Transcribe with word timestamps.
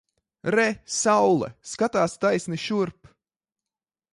Re! 0.55 0.63
Saule! 0.99 1.49
Skatās 1.73 2.17
taisni 2.25 2.59
šurp! 2.65 3.13